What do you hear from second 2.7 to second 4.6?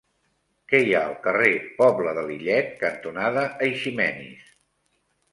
cantonada Eiximenis?